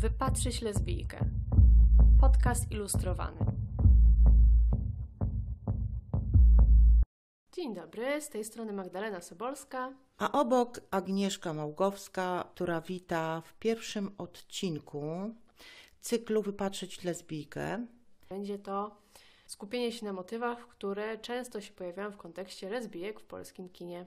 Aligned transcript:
Wypatrzyć 0.00 0.62
lesbijkę. 0.62 1.24
Podcast 2.20 2.72
ilustrowany. 2.72 3.38
Dzień 7.52 7.74
dobry, 7.74 8.20
z 8.20 8.28
tej 8.28 8.44
strony 8.44 8.72
Magdalena 8.72 9.20
Sobolska. 9.20 9.92
A 10.18 10.32
obok 10.32 10.80
Agnieszka 10.90 11.52
Małgowska, 11.54 12.48
która 12.54 12.80
wita 12.80 13.40
w 13.40 13.54
pierwszym 13.54 14.14
odcinku 14.18 15.34
cyklu 16.00 16.42
Wypatrzyć 16.42 17.04
lesbijkę. 17.04 17.86
Będzie 18.28 18.58
to 18.58 18.96
skupienie 19.46 19.92
się 19.92 20.06
na 20.06 20.12
motywach, 20.12 20.68
które 20.68 21.18
często 21.18 21.60
się 21.60 21.72
pojawiają 21.72 22.10
w 22.10 22.16
kontekście 22.16 22.70
lesbijek 22.70 23.20
w 23.20 23.24
polskim 23.24 23.68
kinie. 23.68 24.06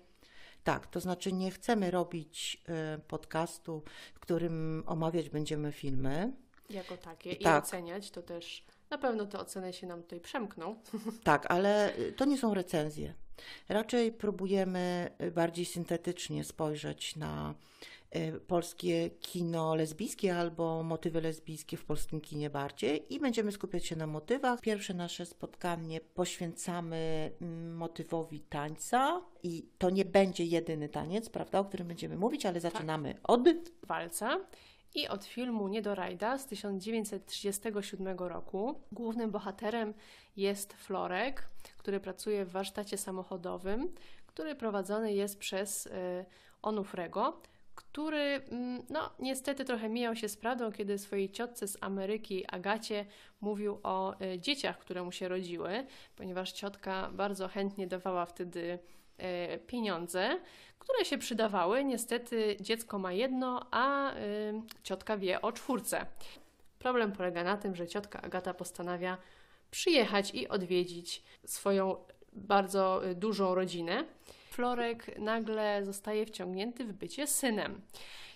Tak, 0.63 0.87
to 0.87 0.99
znaczy 0.99 1.33
nie 1.33 1.51
chcemy 1.51 1.91
robić 1.91 2.63
y, 2.95 2.99
podcastu, 2.99 3.83
w 4.13 4.19
którym 4.19 4.83
omawiać 4.85 5.29
będziemy 5.29 5.71
filmy. 5.71 6.33
Jako 6.69 6.97
takie 6.97 7.31
i 7.31 7.43
Tak. 7.43 7.63
oceniać, 7.63 8.11
to 8.11 8.21
też 8.21 8.65
na 8.89 8.97
pewno 8.97 9.25
te 9.25 9.39
oceny 9.39 9.73
się 9.73 9.87
nam 9.87 10.01
tutaj 10.03 10.19
przemkną. 10.19 10.75
Tak, 11.23 11.51
ale 11.51 11.97
y, 11.97 12.13
to 12.13 12.25
nie 12.25 12.37
są 12.37 12.53
recenzje. 12.53 13.13
Raczej 13.69 14.11
próbujemy 14.11 15.09
y, 15.21 15.31
bardziej 15.31 15.65
syntetycznie 15.65 16.43
spojrzeć 16.43 17.15
na 17.15 17.53
polskie 18.47 19.09
kino 19.09 19.75
lesbijskie 19.75 20.37
albo 20.37 20.83
motywy 20.83 21.21
lesbijskie 21.21 21.77
w 21.77 21.85
polskim 21.85 22.21
kinie 22.21 22.49
bardziej 22.49 23.13
i 23.13 23.19
będziemy 23.19 23.51
skupiać 23.51 23.85
się 23.85 23.95
na 23.95 24.07
motywach. 24.07 24.61
Pierwsze 24.61 24.93
nasze 24.93 25.25
spotkanie 25.25 26.01
poświęcamy 26.01 27.31
mm, 27.41 27.75
motywowi 27.75 28.39
tańca 28.39 29.21
i 29.43 29.65
to 29.77 29.89
nie 29.89 30.05
będzie 30.05 30.45
jedyny 30.45 30.89
taniec, 30.89 31.29
prawda, 31.29 31.59
o 31.59 31.65
którym 31.65 31.87
będziemy 31.87 32.17
mówić, 32.17 32.45
ale 32.45 32.59
zaczynamy 32.59 33.15
od... 33.23 33.41
walca 33.83 34.39
i 34.95 35.07
od 35.07 35.25
filmu 35.25 35.67
Nie 35.67 35.81
do 35.81 35.95
rajda 35.95 36.37
z 36.37 36.45
1937 36.45 38.17
roku. 38.17 38.81
Głównym 38.91 39.31
bohaterem 39.31 39.93
jest 40.35 40.73
Florek, 40.73 41.47
który 41.77 41.99
pracuje 41.99 42.45
w 42.45 42.51
warsztacie 42.51 42.97
samochodowym, 42.97 43.93
który 44.27 44.55
prowadzony 44.55 45.13
jest 45.13 45.39
przez 45.39 45.85
y, 45.85 46.25
Onufrego, 46.61 47.41
który 47.75 48.41
mm, 48.51 48.83
no, 48.89 49.09
niestety 49.19 49.65
trochę 49.65 49.89
mijał 49.89 50.15
się 50.15 50.29
z 50.29 50.37
prawdą, 50.37 50.71
kiedy 50.71 50.97
swojej 50.97 51.29
ciotce 51.29 51.67
z 51.67 51.77
Ameryki, 51.81 52.45
Agacie, 52.47 53.05
mówił 53.41 53.79
o 53.83 54.15
y, 54.21 54.39
dzieciach, 54.39 54.79
które 54.79 55.03
mu 55.03 55.11
się 55.11 55.27
rodziły, 55.27 55.85
ponieważ 56.15 56.51
ciotka 56.51 57.09
bardzo 57.13 57.47
chętnie 57.47 57.87
dawała 57.87 58.25
wtedy 58.25 58.79
y, 59.53 59.59
pieniądze, 59.67 60.39
które 60.79 61.05
się 61.05 61.17
przydawały. 61.17 61.83
Niestety 61.83 62.57
dziecko 62.59 62.99
ma 62.99 63.13
jedno, 63.13 63.67
a 63.71 64.15
y, 64.15 64.17
ciotka 64.83 65.17
wie 65.17 65.41
o 65.41 65.51
czwórce. 65.51 66.05
Problem 66.79 67.11
polega 67.11 67.43
na 67.43 67.57
tym, 67.57 67.75
że 67.75 67.87
ciotka 67.87 68.21
Agata 68.21 68.53
postanawia 68.53 69.17
przyjechać 69.71 70.35
i 70.35 70.47
odwiedzić 70.47 71.23
swoją 71.45 71.95
bardzo 72.33 73.01
dużą 73.15 73.55
rodzinę. 73.55 74.05
Florek 74.53 75.19
nagle 75.19 75.85
zostaje 75.85 76.25
wciągnięty 76.25 76.85
w 76.85 76.93
bycie 76.93 77.27
synem. 77.27 77.81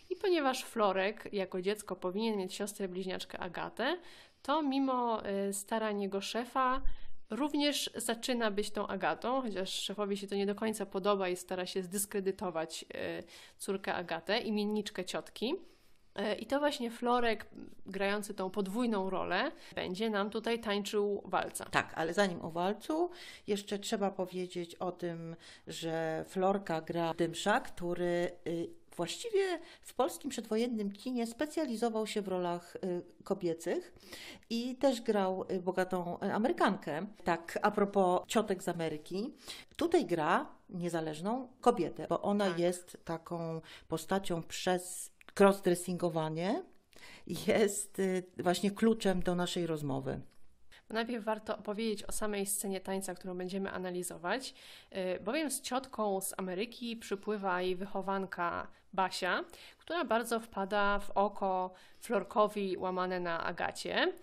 I 0.09 0.15
ponieważ 0.15 0.63
Florek 0.63 1.29
jako 1.33 1.61
dziecko 1.61 1.95
powinien 1.95 2.37
mieć 2.37 2.53
siostrę 2.53 2.87
bliźniaczkę 2.87 3.39
Agatę, 3.39 3.97
to 4.41 4.61
mimo 4.61 5.27
y, 5.29 5.53
starań 5.53 6.01
jego 6.01 6.21
szefa 6.21 6.81
również 7.29 7.89
zaczyna 7.95 8.51
być 8.51 8.71
tą 8.71 8.87
Agatą, 8.87 9.41
chociaż 9.41 9.69
szefowi 9.69 10.17
się 10.17 10.27
to 10.27 10.35
nie 10.35 10.45
do 10.45 10.55
końca 10.55 10.85
podoba 10.85 11.29
i 11.29 11.35
stara 11.35 11.65
się 11.65 11.83
zdyskredytować 11.83 12.83
y, 12.83 13.23
córkę 13.57 13.93
Agatę, 13.93 14.39
imienniczkę 14.39 15.05
ciotki. 15.05 15.55
Y, 16.19 16.35
I 16.35 16.45
to 16.45 16.59
właśnie 16.59 16.91
Florek, 16.91 17.45
grający 17.85 18.33
tą 18.33 18.49
podwójną 18.49 19.09
rolę, 19.09 19.51
będzie 19.75 20.09
nam 20.09 20.29
tutaj 20.29 20.59
tańczył 20.59 21.21
walca. 21.25 21.65
Tak, 21.65 21.93
ale 21.95 22.13
zanim 22.13 22.41
o 22.41 22.51
walcu, 22.51 23.09
jeszcze 23.47 23.79
trzeba 23.79 24.11
powiedzieć 24.11 24.75
o 24.75 24.91
tym, 24.91 25.35
że 25.67 26.25
Florka 26.27 26.81
gra 26.81 27.13
Dymsza, 27.13 27.59
który 27.59 28.31
y, 28.47 28.69
właściwie 28.95 29.59
w 29.81 29.93
polskim 29.93 30.29
przedwojennym 30.29 30.91
kinie 30.91 31.27
specjalizował 31.27 32.07
się 32.07 32.21
w 32.21 32.27
rolach 32.27 32.75
y, 32.75 33.23
kobiecych 33.23 33.93
i 34.49 34.75
też 34.75 35.01
grał 35.01 35.45
y, 35.51 35.61
bogatą 35.61 36.19
Amerykankę. 36.19 37.05
Tak, 37.23 37.59
a 37.61 37.71
propos 37.71 38.21
ciotek 38.27 38.63
z 38.63 38.67
Ameryki. 38.67 39.33
Tutaj 39.75 40.05
gra 40.05 40.47
niezależną 40.69 41.47
kobietę, 41.61 42.05
bo 42.09 42.21
ona 42.21 42.49
Tak. 42.49 42.59
jest 42.59 42.97
taką 43.05 43.61
postacią 43.87 44.43
przez 44.43 45.11
crossdressingowanie. 45.39 46.63
Jest 47.47 47.99
y, 47.99 48.23
właśnie 48.37 48.71
kluczem 48.71 49.23
do 49.23 49.35
naszej 49.35 49.67
rozmowy. 49.67 50.21
Najpierw 50.89 51.23
warto 51.25 51.57
opowiedzieć 51.57 52.03
o 52.03 52.11
samej 52.11 52.45
scenie 52.45 52.81
tańca, 52.81 53.15
którą 53.15 53.37
będziemy 53.37 53.71
analizować, 53.71 54.53
y, 55.17 55.19
bowiem 55.19 55.51
z 55.51 55.61
ciotką 55.61 56.21
z 56.21 56.33
Ameryki 56.37 56.97
przypływa 56.97 57.61
jej 57.61 57.75
wychowanka 57.75 58.67
Basia, 58.93 59.43
która 59.77 60.05
bardzo 60.05 60.39
wpada 60.39 60.99
w 60.99 61.11
oko 61.11 61.73
Florkowi 61.99 62.77
łamane 62.77 63.19
na 63.19 63.43
Agacie. 63.43 64.13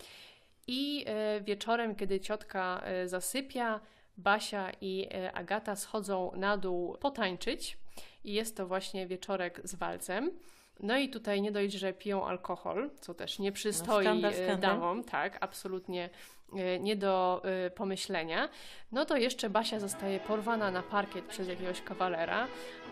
I 0.67 1.07
y, 1.39 1.41
wieczorem, 1.41 1.95
kiedy 1.95 2.21
ciotka 2.21 2.83
zasypia, 3.07 3.81
Basia 4.17 4.71
i 4.81 5.09
Agata 5.35 5.77
schodzą 5.77 6.33
na 6.37 6.57
dół 6.57 6.97
potańczyć 7.01 7.79
i 8.25 8.33
jest 8.33 8.57
to 8.57 8.67
właśnie 8.67 9.07
wieczorek 9.07 9.61
z 9.65 9.75
walcem. 9.75 10.31
No 10.81 10.99
i 10.99 11.09
tutaj 11.09 11.43
nie 11.43 11.53
dość, 11.53 11.75
że 11.75 11.93
piją 11.93 12.27
alkohol, 12.27 12.91
co 13.01 13.15
też 13.15 13.39
nie 13.39 13.53
przystoi 13.53 14.05
skandal, 14.05 14.33
y, 14.33 14.35
skandal. 14.35 14.59
damom, 14.59 15.05
tak, 15.05 15.39
absolutnie 15.41 16.11
y, 16.53 16.81
nie 16.81 16.97
do 16.97 17.43
y, 17.67 17.71
pomyślenia. 17.71 18.49
No 18.93 19.05
to 19.05 19.17
jeszcze 19.17 19.51
Basia 19.51 19.81
zostaje 19.81 20.21
porwana 20.21 20.71
na 20.71 20.83
parkiet 20.83 21.25
przez 21.25 21.49
jakiegoś 21.49 21.83
kawalera. 21.83 22.47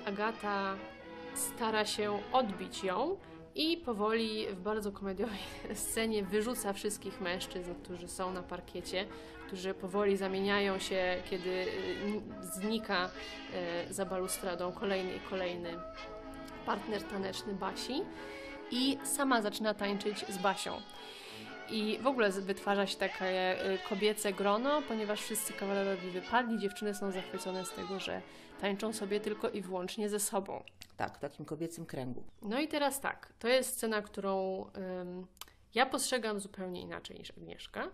Agata 0.04 0.74
stara 1.34 1.86
się 1.86 2.18
odbić 2.32 2.84
ją 2.84 3.16
i 3.54 3.76
powoli 3.76 4.46
w 4.46 4.60
bardzo 4.60 4.92
komediowej 4.92 5.38
scenie 5.74 6.22
wyrzuca 6.22 6.72
wszystkich 6.72 7.20
mężczyzn, 7.20 7.74
którzy 7.82 8.08
są 8.08 8.32
na 8.32 8.42
parkiecie, 8.42 9.06
którzy 9.46 9.74
powoli 9.74 10.16
zamieniają 10.16 10.78
się, 10.78 11.16
kiedy 11.30 11.66
znika 12.40 13.10
za 13.90 14.04
balustradą 14.04 14.72
kolejny 14.72 15.16
i 15.16 15.20
kolejny 15.20 15.74
partner 16.66 17.02
taneczny 17.02 17.54
Basi 17.54 18.02
i 18.70 18.98
sama 19.04 19.42
zaczyna 19.42 19.74
tańczyć 19.74 20.26
z 20.28 20.38
Basią. 20.38 20.80
I 21.70 21.98
w 22.02 22.06
ogóle 22.06 22.30
wytwarza 22.30 22.86
się 22.86 22.96
takie 22.96 23.66
y, 23.74 23.78
kobiece 23.88 24.32
grono, 24.32 24.82
ponieważ 24.82 25.20
wszyscy 25.20 25.52
kawalerowie 25.52 26.10
wypadli, 26.10 26.58
dziewczyny 26.58 26.94
są 26.94 27.10
zachwycone 27.10 27.64
z 27.64 27.70
tego, 27.70 28.00
że 28.00 28.22
tańczą 28.60 28.92
sobie 28.92 29.20
tylko 29.20 29.50
i 29.50 29.60
wyłącznie 29.60 30.08
ze 30.08 30.20
sobą. 30.20 30.62
Tak, 30.96 31.16
w 31.16 31.20
takim 31.20 31.44
kobiecym 31.44 31.86
kręgu. 31.86 32.24
No 32.42 32.60
i 32.60 32.68
teraz 32.68 33.00
tak, 33.00 33.32
to 33.38 33.48
jest 33.48 33.76
scena, 33.76 34.02
którą 34.02 34.66
ym, 35.00 35.26
ja 35.74 35.86
postrzegam 35.86 36.40
zupełnie 36.40 36.80
inaczej 36.80 37.18
niż 37.18 37.30
Agnieszka 37.30 37.88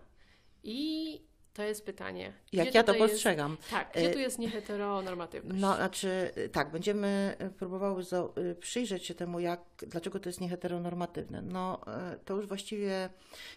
i 0.63 1.21
to 1.53 1.63
jest 1.63 1.85
pytanie. 1.85 2.33
Jak 2.53 2.67
gdzie 2.67 2.79
ja 2.79 2.83
to 2.83 2.93
postrzegam. 2.93 3.51
Jest, 3.51 3.69
tak, 3.69 3.91
gdzie 3.91 4.09
Y, 4.09 4.13
tu 4.13 4.19
jest 4.19 4.39
nieheteronormatywność? 4.39 5.61
No, 5.61 5.75
znaczy, 5.75 6.31
tak, 6.51 6.71
będziemy 6.71 7.35
y, 7.41 7.49
próbowały 7.49 8.03
y, 8.37 8.55
przyjrzeć 8.55 9.05
się 9.05 9.15
temu, 9.15 9.39
jak, 9.39 9.61
dlaczego 9.87 10.19
to 10.19 10.29
jest 10.29 10.41
nieheteronormatywne. 10.41 11.41
No, 11.41 11.81
to 12.25 12.35
już 12.35 12.47
właściwie 12.47 13.09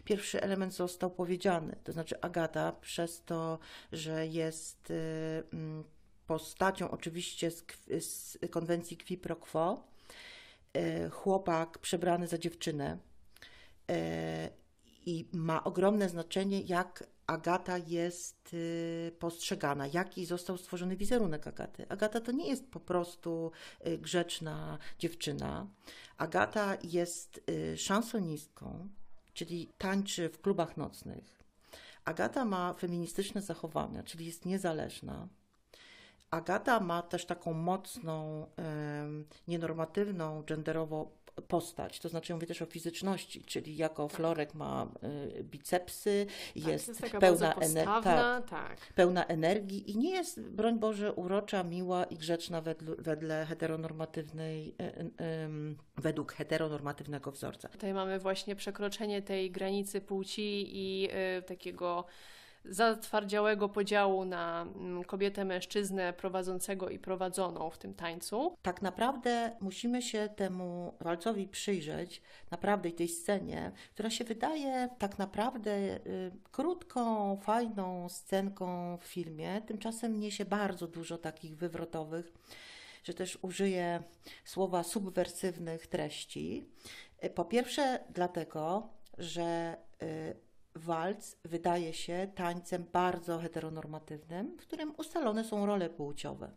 pierwszy 0.04 0.42
element 0.42 0.74
został 0.74 1.10
powiedziany. 1.10 1.76
To 1.84 1.92
znaczy, 1.92 2.20
Agata, 2.20 2.72
przez 2.72 3.24
to, 3.24 3.58
że 3.92 4.26
jest 4.26 4.92
mm, 5.52 5.84
postacią 6.26 6.90
oczywiście 6.90 7.50
z, 7.50 7.64
z 8.00 8.38
konwencji 8.50 8.96
qui 8.96 9.18
pro 9.18 9.36
quo, 9.36 9.84
chłopak 11.10 11.78
przebrany 11.78 12.26
za 12.26 12.38
dziewczynę, 12.38 12.98
i 15.06 15.28
ma 15.32 15.64
ogromne 15.64 16.08
znaczenie, 16.08 16.60
jak 16.60 17.04
Agata 17.32 17.78
jest 17.78 18.54
y, 18.54 19.12
postrzegana, 19.18 19.86
jaki 19.86 20.26
został 20.26 20.58
stworzony 20.58 20.96
wizerunek 20.96 21.46
Agaty. 21.46 21.86
Agata 21.88 22.20
to 22.20 22.32
nie 22.32 22.48
jest 22.48 22.70
po 22.70 22.80
prostu 22.80 23.50
y, 23.86 23.98
grzeczna 23.98 24.78
dziewczyna. 24.98 25.66
Agata 26.18 26.76
jest 26.82 27.40
y, 27.50 27.78
szansonistką, 27.78 28.88
czyli 29.34 29.68
tańczy 29.78 30.28
w 30.28 30.40
klubach 30.40 30.76
nocnych. 30.76 31.42
Agata 32.04 32.44
ma 32.44 32.72
feministyczne 32.72 33.42
zachowania, 33.42 34.02
czyli 34.02 34.26
jest 34.26 34.46
niezależna. 34.46 35.28
Agata 36.30 36.80
ma 36.80 37.02
też 37.02 37.26
taką 37.26 37.52
mocną, 37.52 38.46
nienormatywną, 39.48 40.42
genderowo 40.42 41.10
postać, 41.48 42.00
to 42.00 42.08
znaczy 42.08 42.34
mówię 42.34 42.46
też 42.46 42.62
o 42.62 42.66
fizyczności, 42.66 43.42
czyli 43.44 43.76
jako 43.76 44.08
Florek 44.08 44.54
ma 44.54 44.86
y, 45.38 45.44
bicepsy, 45.44 46.26
Tak, 46.54 46.66
jest, 46.66 47.02
pełna, 47.20 47.54
ener- 47.54 48.02
tak, 48.02 48.50
tak. 48.50 48.76
pełna 48.94 49.24
energii 49.26 49.90
i 49.90 49.98
nie 49.98 50.10
jest, 50.10 50.40
broń 50.40 50.78
Boże, 50.78 51.12
urocza, 51.12 51.64
miła 51.64 52.04
i 52.04 52.16
grzeczna 52.16 52.60
wedle, 52.60 52.96
wedle 52.98 53.46
heteronormatywnej, 53.48 54.68
y, 54.68 54.84
y, 54.84 55.10
według 55.96 56.32
heteronormatywnego 56.32 57.30
wzorca. 57.30 57.68
Tutaj 57.68 57.94
mamy 57.94 58.18
właśnie 58.18 58.56
przekroczenie 58.56 59.22
tej 59.22 59.50
granicy 59.50 60.00
płci 60.00 60.68
i 60.72 61.08
y, 61.38 61.42
takiego 61.42 62.04
zatwardziałego 62.64 63.68
podziału 63.68 64.24
na 64.24 64.62
mm, 64.62 65.04
kobietę, 65.04 65.44
mężczyznę, 65.44 66.12
prowadzącego 66.12 66.88
i 66.88 66.98
prowadzoną 66.98 67.70
w 67.70 67.78
tym 67.78 67.94
tańcu. 67.94 68.56
Tak 68.62 68.82
naprawdę 68.82 69.56
musimy 69.60 70.02
się 70.02 70.28
temu 70.36 70.94
walcowi 71.00 71.48
przyjrzeć, 71.48 72.22
naprawdę 72.50 72.88
i 72.88 72.92
tej 72.92 73.08
scenie, 73.08 73.72
która 73.94 74.10
się 74.10 74.24
wydaje 74.24 74.88
tak 74.98 75.18
naprawdę 75.18 75.70
y, 76.06 76.32
krótką, 76.50 77.36
fajną 77.36 78.08
scenką 78.08 78.96
w 78.96 79.04
filmie, 79.04 79.62
tymczasem 79.66 80.20
niesie 80.20 80.44
bardzo 80.44 80.86
dużo 80.86 81.18
takich 81.18 81.56
wywrotowych, 81.56 82.32
że 83.04 83.14
też 83.14 83.38
użyję 83.42 84.02
słowa 84.44 84.82
subwersywnych 84.82 85.86
treści. 85.86 86.68
Y, 87.24 87.30
Po 87.30 87.44
pierwsze, 87.44 88.04
dlatego, 88.10 88.88
że 89.18 89.76
y, 90.02 90.51
walc 90.74 91.36
wydaje 91.44 91.94
się 91.94 92.28
tańcem 92.34 92.84
bardzo 92.92 93.38
heteronormatywnym, 93.38 94.56
w 94.58 94.62
którym 94.62 94.94
ustalone 94.98 95.44
są 95.44 95.66
role 95.66 95.90
płciowe. 95.90 96.50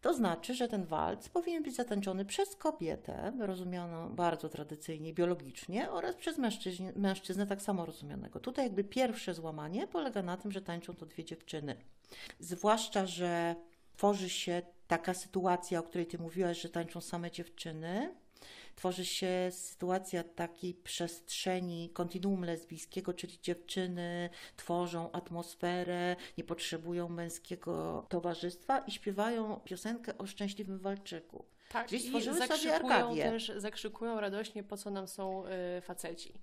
To 0.00 0.14
znaczy, 0.14 0.54
że 0.54 0.68
ten 0.68 0.84
walc 0.84 1.28
powinien 1.28 1.62
być 1.62 1.76
zatańczony 1.76 2.24
przez 2.24 2.56
kobietę, 2.56 3.32
rozumianą 3.38 4.14
bardzo 4.14 4.48
tradycyjnie, 4.48 5.12
biologicznie, 5.12 5.90
oraz 5.90 6.16
przez 6.16 6.38
mężczyznę, 6.38 6.92
mężczyznę 6.96 7.46
tak 7.46 7.62
samo 7.62 7.86
rozumianego. 7.86 8.40
Tutaj 8.40 8.64
jakby 8.64 8.84
pierwsze 8.84 9.34
złamanie 9.34 9.86
polega 9.86 10.22
na 10.22 10.36
tym, 10.36 10.52
że 10.52 10.62
tańczą 10.62 10.94
to 10.94 11.06
dwie 11.06 11.24
dziewczyny. 11.24 11.76
Zwłaszcza, 12.40 13.06
że 13.06 13.56
tworzy 13.96 14.28
się 14.30 14.62
taka 14.86 15.14
sytuacja, 15.14 15.80
o 15.80 15.82
której 15.82 16.06
ty 16.06 16.18
mówiłaś, 16.18 16.60
że 16.60 16.68
tańczą 16.68 17.00
same 17.00 17.30
dziewczyny. 17.30 18.14
Tworzy 18.78 19.04
się 19.04 19.48
sytuacja 19.50 20.24
takiej 20.24 20.74
przestrzeni 20.74 21.90
kontinuum 21.90 22.44
lesbijskiego, 22.44 23.14
czyli 23.14 23.40
dziewczyny 23.42 24.30
tworzą 24.56 25.12
atmosferę, 25.12 26.16
nie 26.38 26.44
potrzebują 26.44 27.08
męskiego 27.08 28.04
towarzystwa 28.08 28.78
i 28.78 28.90
śpiewają 28.90 29.60
piosenkę 29.64 30.18
o 30.18 30.26
szczęśliwym 30.26 30.78
walczyku. 30.78 31.44
Tak, 31.68 31.88
Czyli 31.88 32.02
i 32.02 32.06
stworzyły 32.06 32.38
zakrzykują 32.38 33.16
też, 33.16 33.52
zakrzykują 33.56 34.20
radośnie, 34.20 34.62
po 34.62 34.76
co 34.76 34.90
nam 34.90 35.08
są 35.08 35.44
y, 35.46 35.80
faceci. 35.80 36.34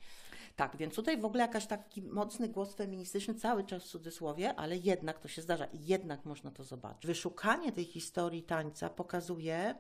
Tak, 0.56 0.78
więc 0.78 0.96
tutaj 0.96 1.18
w 1.18 1.26
ogóle 1.26 1.42
jakaś 1.42 1.66
taki 1.66 2.02
mocny 2.02 2.50
głos 2.50 2.76
feministyczny, 2.76 3.34
cały 3.34 3.64
czas 3.64 3.84
w 3.84 3.88
cudzysłowie, 3.88 4.56
ale 4.56 4.78
jednak 4.78 5.20
to 5.20 5.28
się 5.28 5.42
zdarza 5.42 5.66
i 5.66 5.86
jednak 5.86 6.26
można 6.26 6.52
to 6.52 6.64
zobaczyć. 6.64 7.08
Wyszukanie 7.08 7.72
tej 7.72 7.86
historii 7.86 8.44
tańca 8.44 8.90
pokazuje, 8.90 9.76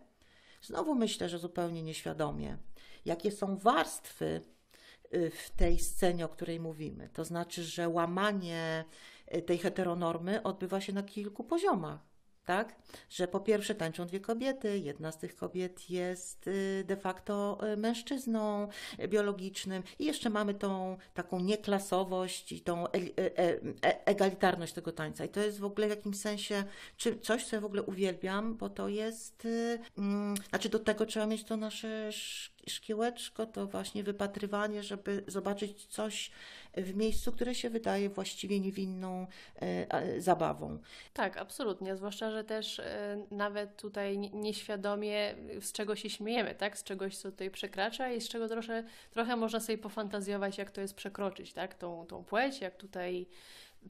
znowu 0.65 0.95
myślę, 0.95 1.29
że 1.29 1.39
zupełnie 1.39 1.83
nieświadomie, 1.83 2.57
jakie 3.05 3.31
są 3.31 3.57
warstwy 3.57 4.41
y, 5.13 5.31
w 5.31 5.49
tej 5.49 5.79
scenie, 5.79 6.25
o 6.25 6.29
której 6.29 6.59
mówimy. 6.59 7.09
To 7.13 7.25
znaczy, 7.25 7.63
że 7.63 7.89
łamanie 7.89 8.85
y, 9.35 9.41
tej 9.41 9.57
heteronormy 9.57 10.43
odbywa 10.43 10.81
się 10.81 10.93
na 10.93 11.03
kilku 11.03 11.43
poziomach. 11.43 12.14
Tak? 12.45 12.75
Że 13.09 13.27
po 13.27 13.39
pierwsze 13.39 13.75
tańczą 13.75 14.05
dwie 14.05 14.19
kobiety, 14.19 14.79
jedna 14.79 15.11
z 15.11 15.17
tych 15.17 15.35
kobiet 15.35 15.89
jest 15.89 16.47
y, 16.47 16.83
de 16.87 16.97
facto 16.97 17.57
y, 17.73 17.77
mężczyzną 17.77 18.67
y, 18.99 19.07
biologicznym 19.07 19.83
i 19.99 20.05
jeszcze 20.05 20.29
mamy 20.29 20.53
tą 20.53 20.97
taką 21.13 21.39
nieklasowość 21.39 22.51
i 22.51 22.61
tą 22.61 22.87
e, 22.87 22.91
e, 22.93 23.37
e, 23.83 24.07
egalitarność 24.07 24.73
tego 24.73 24.91
tańca. 24.91 25.25
I 25.25 25.29
to 25.29 25.39
jest 25.39 25.59
w 25.59 25.65
ogóle 25.65 25.87
w 25.87 25.89
jakimś 25.89 26.17
sensie 26.19 26.63
czy 26.97 27.19
coś, 27.19 27.45
co 27.45 27.55
ja 27.55 27.61
w 27.61 27.65
ogóle 27.65 27.83
uwielbiam, 27.83 28.57
bo 28.57 28.69
to 28.69 28.87
jest, 28.87 29.47
mm, 29.97 30.35
znaczy 30.49 30.69
do 30.69 30.79
tego 30.79 31.05
trzeba 31.05 31.25
mieć 31.25 31.43
to 31.43 31.57
nasze 31.57 32.07
sz- 32.07 32.54
szkiełeczko, 32.67 33.45
to 33.45 33.67
właśnie 33.67 34.03
wypatrywanie, 34.03 34.83
żeby 34.83 35.23
zobaczyć 35.27 35.85
coś 35.85 36.31
w 36.77 36.95
miejscu, 36.95 37.31
które 37.31 37.55
się 37.55 37.69
wydaje 37.69 38.09
właściwie 38.09 38.59
niewinną 38.59 39.27
e, 39.55 40.21
zabawą. 40.21 40.79
Tak, 41.13 41.37
absolutnie. 41.37 41.95
Zwłaszcza, 41.95 42.31
że 42.31 42.43
też 42.43 42.79
e, 42.79 43.25
nawet 43.31 43.77
tutaj 43.77 44.17
nie- 44.17 44.29
nieświadomie 44.29 45.35
z 45.61 45.71
czego 45.71 45.95
się 45.95 46.09
śmiejemy, 46.09 46.55
tak? 46.55 46.77
Z 46.77 46.83
czegoś, 46.83 47.17
co 47.17 47.31
tutaj 47.31 47.51
przekracza 47.51 48.11
i 48.11 48.21
z 48.21 48.29
czego 48.29 48.47
trochę, 49.11 49.35
można 49.35 49.59
sobie 49.59 49.77
pofantazjować, 49.77 50.57
jak 50.57 50.71
to 50.71 50.81
jest 50.81 50.95
przekroczyć, 50.95 51.53
tak? 51.53 51.75
Tą, 51.75 52.05
tą 52.05 52.23
płeć, 52.23 52.61
jak 52.61 52.75
tutaj 52.75 53.27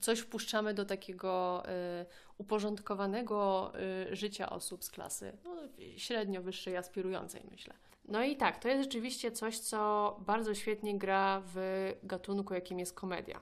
coś 0.02 0.20
wpuszczamy 0.20 0.74
do 0.74 0.86
takiego 0.86 1.64
e, 1.68 2.06
uporządkowanego 2.38 3.72
e, 3.76 4.16
życia 4.16 4.50
osób 4.50 4.84
z 4.84 4.90
klasy 4.90 5.38
no, 5.44 5.56
średnio 5.98 6.42
wyższej, 6.42 6.78
aspirującej, 6.78 7.42
myślę. 7.52 7.74
No 8.08 8.24
i 8.24 8.36
tak, 8.36 8.60
to 8.60 8.68
jest 8.68 8.84
rzeczywiście 8.84 9.32
coś, 9.32 9.60
co 9.60 10.16
bardzo 10.26 10.56
świetnie 10.56 10.98
gra 10.98 11.42
w 11.46 11.92
gatunku, 12.04 12.54
jakim 12.54 12.80
jest 12.80 12.94
komedia. 12.94 13.42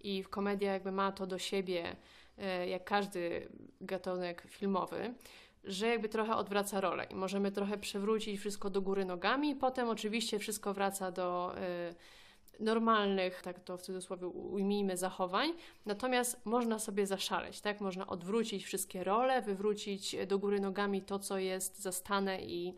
I 0.00 0.24
komedia 0.24 0.72
jakby 0.72 0.92
ma 0.92 1.12
to 1.12 1.26
do 1.26 1.38
siebie, 1.38 1.96
e, 2.38 2.68
jak 2.68 2.84
każdy 2.84 3.48
gatunek 3.80 4.46
filmowy, 4.48 5.14
że 5.64 5.86
jakby 5.88 6.08
trochę 6.08 6.36
odwraca 6.36 6.80
rolę 6.80 7.04
i 7.04 7.14
możemy 7.14 7.52
trochę 7.52 7.78
przewrócić 7.78 8.40
wszystko 8.40 8.70
do 8.70 8.82
góry 8.82 9.04
nogami, 9.04 9.56
potem 9.56 9.88
oczywiście 9.88 10.38
wszystko 10.38 10.74
wraca 10.74 11.10
do 11.10 11.58
e, 11.58 11.94
normalnych, 12.60 13.42
tak 13.42 13.60
to 13.60 13.76
w 13.76 13.82
cudzysłowie 13.82 14.26
ujmijmy, 14.26 14.96
zachowań. 14.96 15.52
Natomiast 15.86 16.46
można 16.46 16.78
sobie 16.78 17.06
zaszaleć, 17.06 17.60
tak? 17.60 17.80
Można 17.80 18.06
odwrócić 18.06 18.64
wszystkie 18.64 19.04
role, 19.04 19.42
wywrócić 19.42 20.16
do 20.26 20.38
góry 20.38 20.60
nogami 20.60 21.02
to, 21.02 21.18
co 21.18 21.38
jest 21.38 21.82
zastane 21.82 22.42
i 22.42 22.74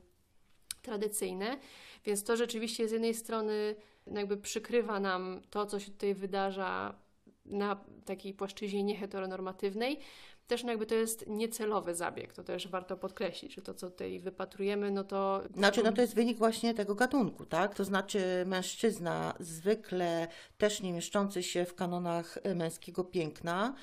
tradycyjne. 0.87 1.59
Więc 2.05 2.25
to 2.25 2.37
rzeczywiście 2.37 2.89
z 2.89 2.93
jednej 2.93 3.15
strony 3.15 3.75
jakby 4.15 4.37
przykrywa 4.37 5.01
nam 5.01 5.41
to, 5.51 5.67
co 5.67 5.81
się 5.81 5.91
tutaj 5.91 6.15
wydarza 6.15 6.95
na 7.45 7.85
takiej 8.05 8.35
płaszczyźnie 8.35 8.83
nieheteronormatywnej. 8.83 9.99
Też 10.47 10.65
no 10.65 10.71
jakby 10.71 10.87
to 10.87 10.95
jest 10.95 11.27
niecelowy 11.27 11.95
zabieg, 11.95 12.33
to 12.33 12.45
też 12.45 12.69
warto 12.69 12.97
podkreślić, 12.97 13.55
że 13.55 13.63
to, 13.63 13.75
co 13.75 13.91
tutaj 13.91 14.21
wypatrujemy, 14.21 14.91
no 14.91 15.05
to... 15.05 15.43
Znaczy, 15.55 15.83
no 15.83 15.93
to 15.93 16.01
jest 16.01 16.15
wynik 16.15 16.39
właśnie 16.39 16.75
tego 16.75 16.95
gatunku, 16.95 17.47
tak? 17.47 17.75
To 17.75 17.85
znaczy 17.85 18.45
mężczyzna 18.47 19.35
zwykle 19.41 20.29
też 20.59 20.83
nie 20.83 20.93
mieszczący 20.93 21.43
się 21.43 21.65
w 21.65 21.75
kanonach 21.75 22.39
e, 22.43 22.55
męskiego 22.55 23.05
piękna, 23.05 23.75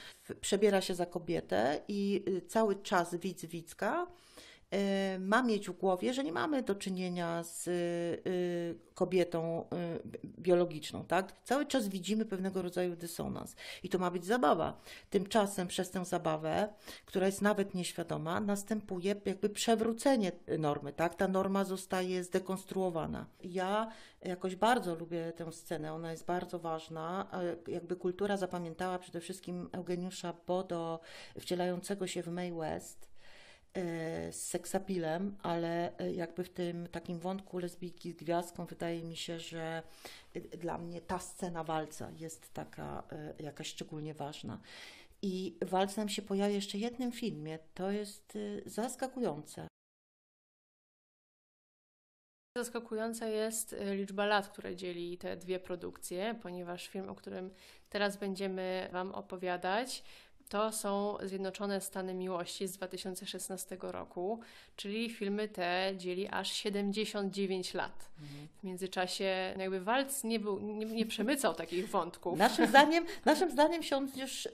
przebiera 0.42 0.82
się 0.82 0.96
za 0.96 1.06
kobietę 1.06 1.82
i 1.88 2.24
y, 2.28 2.42
cały 2.42 2.76
czas 2.76 3.16
widz, 3.16 3.46
widzka 3.46 4.04
y, 4.04 4.24
ma 5.20 5.44
mieć 5.44 5.70
w 5.70 5.74
głowie, 5.74 6.14
że 6.14 6.24
nie 6.24 6.32
mamy 6.32 6.64
do 6.64 6.76
czynienia 6.76 7.44
z 7.44 7.68
y, 7.68 8.94
kobietą 8.94 9.66
y, 10.04 10.08
bi- 10.08 10.20
biologiczną, 10.40 11.06
tak? 11.06 11.34
Cały 11.44 11.66
czas 11.66 11.88
widzimy 11.88 12.26
pewnego 12.26 12.62
rodzaju 12.62 12.96
dysonans 12.96 13.56
i 13.84 13.90
to 13.90 14.00
ma 14.00 14.12
być 14.12 14.26
zabawa. 14.26 14.82
Tymczasem 15.10 15.68
przez 15.68 15.92
tę 15.92 16.06
zabawę, 16.06 16.74
która 17.06 17.26
jest 17.26 17.42
nawet 17.42 17.74
nieświadoma, 17.74 18.40
następuje 18.40 19.16
jakby 19.26 19.50
przewrócenie 19.50 20.32
normy, 20.60 20.94
tak? 20.94 21.16
Ta 21.16 21.28
norma 21.28 21.64
zostaje 21.64 22.24
zdekonstruowana. 22.24 23.26
Ja 23.44 23.92
jakoś 24.22 24.56
bardzo 24.56 24.96
lubię 24.96 25.32
tę 25.36 25.52
scenę, 25.52 25.94
ona 25.94 26.12
jest 26.12 26.26
bardzo 26.26 26.60
ważna. 26.60 27.28
Jakby 27.68 27.96
kultura 27.96 28.38
zapamiętała 28.38 29.00
przede 29.00 29.20
wszystkim 29.20 29.70
Eugeniusza 29.72 30.34
Bodo, 30.48 31.00
wcielającego 31.40 32.08
się 32.08 32.24
w 32.24 32.28
Mae 32.28 32.52
West 32.54 33.13
z 33.76 34.36
seksapilem, 34.36 35.38
ale 35.44 35.98
e, 35.98 36.14
jakby 36.14 36.44
w 36.44 36.50
tym 36.50 36.88
takim 36.88 37.20
wątku 37.20 37.58
lesbijki 37.58 38.12
z 38.12 38.16
gwiazdką 38.16 38.66
wydaje 38.66 39.04
mi 39.04 39.16
się, 39.16 39.40
że 39.40 39.84
e, 40.34 40.58
dla 40.58 40.78
mnie 40.78 41.02
ta 41.02 41.20
scena 41.20 41.64
walca 41.64 42.12
jest 42.12 42.54
taka 42.54 43.04
e, 43.12 43.44
jakaś 43.44 43.68
szczególnie 43.68 44.14
ważna. 44.14 44.60
I 45.22 45.58
walc 45.62 45.98
nam 45.98 46.10
się 46.10 46.22
pojawia 46.22 46.56
jeszcze 46.56 46.78
w 46.78 46.82
jednym 46.82 47.12
filmie. 47.12 47.60
To 47.74 47.92
jest 47.92 48.36
e, 48.36 48.70
zaskakujące. 48.70 49.68
Zaskakująca 52.58 53.28
jest 53.28 53.76
liczba 53.92 54.26
lat, 54.26 54.48
które 54.48 54.76
dzieli 54.76 55.18
te 55.18 55.38
dwie 55.38 55.60
produkcje, 55.60 56.36
ponieważ 56.42 56.88
film, 56.88 57.10
o 57.10 57.16
którym 57.16 57.54
teraz 57.90 58.18
będziemy 58.18 58.90
Wam 58.92 59.12
opowiadać, 59.12 60.04
to 60.54 60.72
są 60.72 61.18
Zjednoczone 61.24 61.82
Stany 61.82 62.14
Miłości 62.14 62.68
z 62.68 62.78
2016 62.78 63.78
roku, 63.82 64.40
czyli 64.76 65.10
filmy 65.10 65.48
te 65.48 65.94
dzieli 65.98 66.28
aż 66.28 66.52
79 66.52 67.74
lat. 67.74 68.10
Mhm. 68.22 68.48
W 68.60 68.64
międzyczasie 68.64 69.54
jakby 69.60 69.82
Walc 69.82 70.24
nie, 70.24 70.40
był, 70.40 70.60
nie, 70.60 70.86
nie 70.86 71.06
przemycał 71.06 71.54
takich 71.54 71.90
wątków. 71.90 72.40
Naszym 72.40 72.68
zdaniem, 72.72 73.06
naszym 73.26 73.52
zdaniem 73.52 73.84
się 73.84 73.98
on 73.98 74.10
już 74.16 74.46
y, 74.46 74.50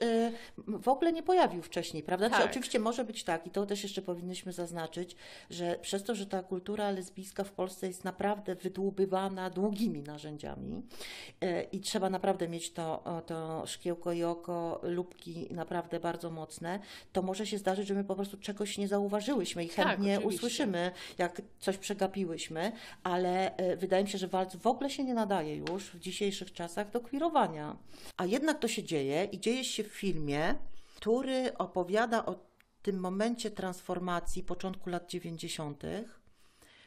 w 0.68 0.88
ogóle 0.88 1.12
nie 1.12 1.22
pojawił 1.22 1.62
wcześniej, 1.62 2.02
prawda? 2.02 2.30
Tak. 2.30 2.38
Czy 2.38 2.50
oczywiście 2.50 2.78
może 2.78 3.04
być 3.04 3.24
tak, 3.24 3.46
i 3.46 3.50
to 3.50 3.66
też 3.66 3.82
jeszcze 3.82 4.02
powinniśmy 4.02 4.52
zaznaczyć, 4.52 5.16
że 5.50 5.78
przez 5.82 6.04
to, 6.04 6.14
że 6.14 6.26
ta 6.26 6.42
kultura 6.42 6.90
lesbijska 6.90 7.44
w 7.44 7.52
Polsce 7.52 7.86
jest 7.86 8.04
naprawdę 8.04 8.54
wydłubywana 8.54 9.50
długimi 9.50 10.02
narzędziami 10.02 10.82
y, 11.44 11.66
i 11.72 11.80
trzeba 11.80 12.10
naprawdę 12.10 12.48
mieć 12.48 12.72
to, 12.72 13.22
to 13.26 13.66
szkiełko 13.66 14.12
i 14.12 14.22
oko, 14.22 14.80
lubki 14.82 15.48
naprawdę 15.90 16.00
bardzo 16.00 16.30
mocne, 16.30 16.80
to 17.12 17.22
może 17.22 17.46
się 17.46 17.58
zdarzyć, 17.58 17.88
że 17.88 17.94
my 17.94 18.04
po 18.04 18.14
prostu 18.14 18.36
czegoś 18.36 18.78
nie 18.78 18.88
zauważyłyśmy 18.88 19.64
i 19.64 19.68
tak, 19.68 19.76
chętnie 19.76 20.16
tak, 20.16 20.26
usłyszymy, 20.26 20.92
jak 21.18 21.42
coś 21.58 21.78
przegapiłyśmy, 21.78 22.72
ale 23.02 23.56
e, 23.56 23.76
wydaje 23.76 24.04
mi 24.04 24.10
się, 24.10 24.18
że 24.18 24.28
walc 24.28 24.56
w 24.56 24.66
ogóle 24.66 24.90
się 24.90 25.04
nie 25.04 25.14
nadaje 25.14 25.56
już 25.56 25.90
w 25.90 25.98
dzisiejszych 25.98 26.52
czasach 26.52 26.90
do 26.90 27.00
kwirowania. 27.00 27.76
A 28.16 28.26
jednak 28.26 28.58
to 28.58 28.68
się 28.68 28.82
dzieje 28.82 29.24
i 29.24 29.40
dzieje 29.40 29.64
się 29.64 29.84
w 29.84 29.86
filmie, 29.86 30.54
który 30.96 31.56
opowiada 31.58 32.26
o 32.26 32.34
tym 32.82 33.00
momencie 33.00 33.50
transformacji 33.50 34.42
początku 34.42 34.90
lat 34.90 35.10
90., 35.10 35.82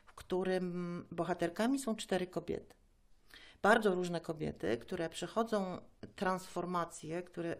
w 0.05 0.13
którym 0.13 1.05
bohaterkami 1.11 1.79
są 1.79 1.95
cztery 1.95 2.27
kobiety. 2.27 2.75
Bardzo 3.61 3.95
różne 3.95 4.21
kobiety, 4.21 4.77
które 4.77 5.09
przechodzą 5.09 5.77
transformacje, 6.15 7.23
które 7.23 7.57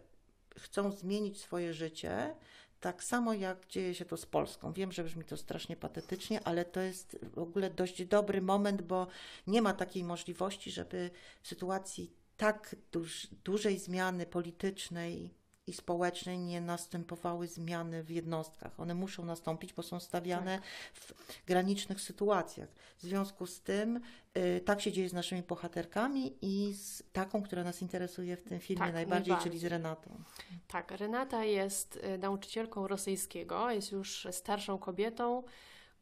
chcą 0.60 0.91
zmienić 0.91 1.41
swoje 1.41 1.74
życie, 1.74 2.36
tak 2.79 3.03
samo 3.03 3.33
jak 3.33 3.67
dzieje 3.67 3.95
się 3.95 4.05
to 4.05 4.17
z 4.17 4.25
Polską. 4.25 4.74
Wiem, 4.74 4.91
że 4.91 5.03
brzmi 5.03 5.24
to 5.24 5.38
strasznie 5.38 5.75
patetycznie, 5.75 6.43
ale 6.43 6.65
to 6.65 6.81
jest 6.81 7.19
w 7.33 7.39
ogóle 7.39 7.69
dość 7.69 8.05
dobry 8.05 8.41
moment, 8.41 8.81
bo 8.81 9.07
nie 9.48 9.62
ma 9.62 9.74
takiej 9.74 10.03
możliwości, 10.03 10.72
żeby 10.72 11.10
w 11.41 11.48
sytuacji 11.48 12.12
tak 12.38 12.75
duż, 12.91 13.27
dużej 13.43 13.79
zmiany 13.79 14.25
politycznej 14.25 15.33
i 15.67 15.74
społecznej 15.74 16.39
nie 16.39 16.62
następowały 16.62 17.48
zmiany 17.48 18.03
w 18.03 18.10
jednostkach. 18.10 18.79
One 18.79 18.93
muszą 18.96 19.25
nastąpić, 19.25 19.74
bo 19.74 19.84
są 19.84 20.00
stawiane 20.00 20.58
tak. 20.58 20.65
w 20.93 21.13
granicznych 21.46 22.01
sytuacjach. 22.01 22.70
W 22.98 23.01
związku 23.01 23.48
z 23.48 23.62
tym 23.62 24.01
y, 24.38 24.62
tak 24.65 24.82
się 24.82 24.91
dzieje 24.91 25.10
z 25.10 25.13
naszymi 25.13 25.41
bohaterkami 25.41 26.38
i 26.41 26.74
z 26.74 27.03
taką, 27.13 27.43
która 27.43 27.63
nas 27.63 27.82
interesuje 27.82 28.38
w 28.38 28.43
tym 28.43 28.60
filmie 28.60 28.86
tak, 28.86 28.93
najbardziej, 28.93 29.29
najbardziej, 29.29 29.51
czyli 29.51 29.62
z 29.62 29.72
Renatą. 29.72 30.24
Tak, 30.67 30.91
Renata 30.91 31.43
jest 31.43 31.96
y, 31.96 32.17
nauczycielką 32.17 32.88
rosyjskiego, 32.88 33.72
jest 33.72 33.91
już 33.91 34.27
starszą 34.32 34.77
kobietą 34.77 35.43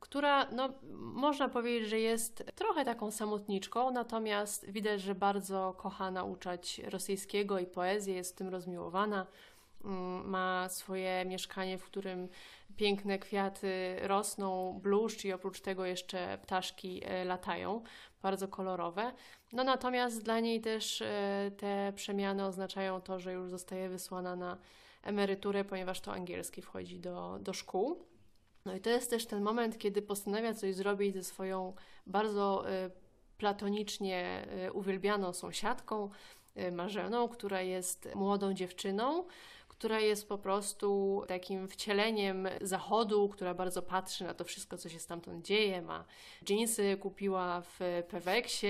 która, 0.01 0.51
no, 0.51 0.69
można 0.97 1.49
powiedzieć, 1.49 1.89
że 1.89 1.99
jest 1.99 2.43
trochę 2.55 2.85
taką 2.85 3.11
samotniczką, 3.11 3.91
natomiast 3.91 4.69
widać, 4.69 5.01
że 5.01 5.15
bardzo 5.15 5.75
kocha 5.77 6.11
nauczać 6.11 6.79
rosyjskiego 6.79 7.59
i 7.59 7.65
poezję, 7.65 8.15
jest 8.15 8.33
w 8.33 8.37
tym 8.37 8.49
rozmiłowana. 8.49 9.27
Mm, 9.85 10.29
ma 10.29 10.69
swoje 10.69 11.25
mieszkanie, 11.25 11.77
w 11.77 11.83
którym 11.83 12.29
piękne 12.77 13.19
kwiaty 13.19 13.95
rosną, 14.01 14.79
bluszcz 14.83 15.25
i 15.25 15.33
oprócz 15.33 15.61
tego 15.61 15.85
jeszcze 15.85 16.37
ptaszki 16.37 17.01
e, 17.05 17.25
latają, 17.25 17.83
bardzo 18.21 18.47
kolorowe. 18.47 19.11
No 19.53 19.63
natomiast 19.63 20.23
dla 20.23 20.39
niej 20.39 20.61
też 20.61 21.01
e, 21.01 21.51
te 21.57 21.93
przemiany 21.95 22.45
oznaczają 22.45 23.01
to, 23.01 23.19
że 23.19 23.33
już 23.33 23.49
zostaje 23.49 23.89
wysłana 23.89 24.35
na 24.35 24.57
emeryturę, 25.03 25.65
ponieważ 25.65 26.01
to 26.01 26.13
angielski 26.13 26.61
wchodzi 26.61 26.99
do, 26.99 27.37
do 27.41 27.53
szkół. 27.53 28.10
No 28.65 28.75
i 28.75 28.79
to 28.79 28.89
jest 28.89 29.09
też 29.09 29.25
ten 29.25 29.41
moment, 29.41 29.77
kiedy 29.77 30.01
postanawia 30.01 30.53
coś 30.53 30.75
zrobić 30.75 31.15
ze 31.15 31.23
swoją 31.23 31.73
bardzo 32.07 32.69
e, 32.69 32.89
platonicznie 33.37 34.47
uwielbianą 34.73 35.33
sąsiadką, 35.33 36.09
Marzeną, 36.71 37.27
która 37.27 37.61
jest 37.61 38.09
młodą 38.15 38.53
dziewczyną, 38.53 39.25
która 39.81 39.99
jest 39.99 40.27
po 40.27 40.37
prostu 40.37 41.21
takim 41.27 41.67
wcieleniem 41.67 42.47
zachodu, 42.61 43.29
która 43.29 43.53
bardzo 43.53 43.81
patrzy 43.81 44.23
na 44.23 44.33
to 44.33 44.43
wszystko, 44.43 44.77
co 44.77 44.89
się 44.89 44.99
stamtąd 44.99 45.45
dzieje. 45.45 45.81
Ma 45.81 46.05
jeansy, 46.49 46.97
kupiła 46.97 47.61
w 47.61 47.79
Peweksie, 48.09 48.67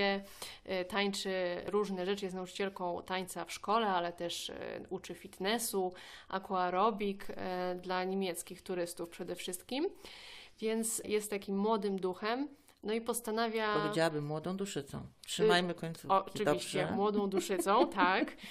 e, 0.66 0.86
tańczy 0.86 1.62
różne 1.66 2.06
rzeczy, 2.06 2.26
jest 2.26 2.36
nauczycielką 2.36 3.02
tańca 3.06 3.46
w 3.46 3.52
szkole, 3.52 3.88
ale 3.88 4.14
też 4.14 4.50
e, 4.50 4.56
uczy 4.90 5.16
fitnessu, 5.16 5.94
aquaerobik 6.28 7.28
e, 7.30 7.76
dla 7.76 8.04
niemieckich 8.04 8.62
turystów 8.62 9.10
przede 9.10 9.36
wszystkim. 9.36 9.90
Więc 10.60 11.02
jest 11.06 11.30
takim 11.30 11.58
młodym 11.58 12.00
duchem. 12.00 12.48
No 12.84 12.94
i 12.94 13.02
postanawia. 13.02 13.74
Powiedziałabym 13.74 14.26
młodą 14.26 14.58
duszycą. 14.58 15.02
Trzymajmy 15.26 15.74
końcówki. 15.74 16.10
Oczywiście, 16.10 16.80
Dobrze. 16.80 16.96
młodą 16.96 17.30
duszycą, 17.30 17.88
tak. 17.88 18.32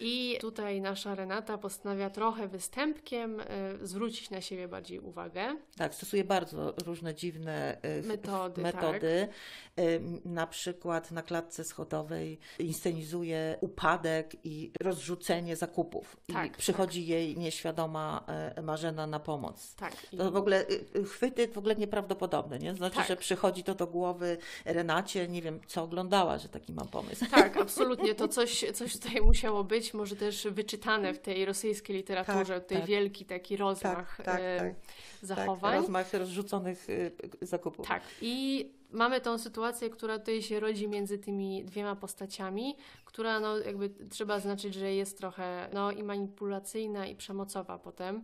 I 0.00 0.38
tutaj 0.40 0.80
nasza 0.80 1.14
Renata 1.14 1.58
postanawia 1.58 2.10
trochę 2.10 2.48
występkiem 2.48 3.40
y, 3.40 3.44
zwrócić 3.82 4.30
na 4.30 4.40
siebie 4.40 4.68
bardziej 4.68 5.00
uwagę. 5.00 5.56
Tak, 5.76 5.94
stosuje 5.94 6.24
bardzo 6.24 6.74
różne 6.84 7.14
dziwne 7.14 7.78
y, 8.00 8.02
metody. 8.02 8.62
metody. 8.62 9.28
Tak. 9.76 9.84
Y, 9.84 10.00
na 10.24 10.46
przykład 10.46 11.10
na 11.10 11.22
klatce 11.22 11.64
schodowej 11.64 12.38
inscenizuje 12.58 13.58
upadek 13.60 14.36
i 14.44 14.72
rozrzucenie 14.80 15.56
zakupów. 15.56 16.16
Tak, 16.32 16.46
I 16.46 16.50
przychodzi 16.50 17.00
tak. 17.00 17.08
jej 17.08 17.36
nieświadoma 17.36 18.24
Marzena 18.62 19.06
na 19.06 19.20
pomoc. 19.20 19.74
Tak. 19.74 19.96
To 20.16 20.30
w 20.30 20.36
ogóle 20.36 20.66
chwyty 21.12 21.48
w 21.48 21.58
ogóle 21.58 21.76
nieprawdopodobne, 21.76 22.58
nie? 22.58 22.74
Znaczy, 22.74 22.96
tak. 22.96 23.08
że 23.08 23.16
przychodzi 23.16 23.64
to 23.64 23.74
do 23.74 23.86
głowy 23.86 24.38
Renacie, 24.64 25.28
nie 25.28 25.42
wiem, 25.42 25.60
co 25.66 25.82
oglądała, 25.82 26.38
że 26.38 26.48
taki 26.48 26.72
mam 26.72 26.88
pomysł. 26.88 27.24
Tak, 27.30 27.56
absolutnie. 27.56 28.14
To 28.14 28.28
coś, 28.28 28.64
coś 28.74 28.92
tutaj 28.92 29.20
musiało 29.20 29.64
być 29.64 29.83
być 29.84 29.94
może 29.94 30.16
też 30.16 30.46
wyczytane 30.50 31.14
w 31.14 31.18
tej 31.18 31.44
rosyjskiej 31.44 31.96
literaturze, 31.96 32.54
tak, 32.54 32.66
tej 32.66 32.78
tak. 32.78 32.86
wielki 32.86 33.24
taki 33.24 33.56
rozmach 33.56 34.16
tak, 34.16 34.26
tak, 34.26 34.40
e, 34.40 34.58
tak. 34.58 34.74
zachowań. 35.22 35.72
Tak, 35.72 35.80
rozmach 35.80 36.12
rozrzuconych 36.14 36.86
e, 36.90 37.46
zakupów. 37.46 37.88
Tak. 37.88 38.02
I 38.22 38.70
mamy 38.90 39.20
tą 39.20 39.38
sytuację, 39.38 39.90
która 39.90 40.18
tutaj 40.18 40.42
się 40.42 40.60
rodzi 40.60 40.88
między 40.88 41.18
tymi 41.18 41.64
dwiema 41.64 41.96
postaciami, 41.96 42.76
która 43.04 43.40
no 43.40 43.58
jakby 43.58 43.90
trzeba 44.10 44.34
zaznaczyć, 44.34 44.74
że 44.74 44.94
jest 44.94 45.18
trochę 45.18 45.68
no 45.72 45.90
i 45.90 46.02
manipulacyjna 46.02 47.06
i 47.06 47.16
przemocowa 47.16 47.78
potem, 47.78 48.22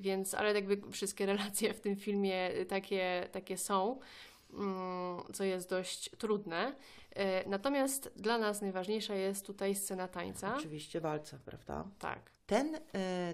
więc 0.00 0.34
ale 0.34 0.54
jakby 0.54 0.90
wszystkie 0.90 1.26
relacje 1.26 1.74
w 1.74 1.80
tym 1.80 1.96
filmie 1.96 2.50
takie, 2.68 3.28
takie 3.32 3.58
są. 3.58 3.98
Mm, 4.52 5.32
co 5.32 5.44
jest 5.44 5.68
dość 5.70 6.10
trudne. 6.10 6.74
E, 7.16 7.48
natomiast 7.48 8.12
dla 8.16 8.38
nas 8.38 8.62
najważniejsza 8.62 9.14
jest 9.14 9.46
tutaj 9.46 9.74
scena 9.74 10.08
tańca. 10.08 10.56
Oczywiście 10.56 11.00
walca, 11.00 11.38
prawda? 11.44 11.84
Tak. 11.98 12.32
Ten 12.46 12.74
y, 12.74 12.80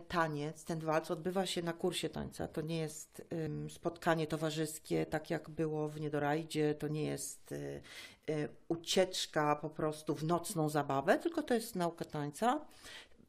taniec, 0.08 0.64
ten 0.64 0.80
walc 0.80 1.10
odbywa 1.10 1.46
się 1.46 1.62
na 1.62 1.72
kursie 1.72 2.08
tańca. 2.08 2.48
To 2.48 2.60
nie 2.60 2.78
jest 2.78 3.22
y, 3.66 3.70
spotkanie 3.70 4.26
towarzyskie, 4.26 5.06
tak 5.06 5.30
jak 5.30 5.50
było 5.50 5.88
w 5.88 6.00
Niedorajdzie, 6.00 6.75
to 6.75 6.88
nie 6.88 7.04
jest 7.04 7.52
y, 7.52 7.82
ucieczka 8.68 9.56
po 9.56 9.70
prostu 9.70 10.14
w 10.14 10.25
nocną 10.25 10.68
zabawę, 10.68 11.18
tylko 11.18 11.42
to 11.42 11.54
jest 11.54 11.76
nauka 11.76 12.04
tańca. 12.04 12.60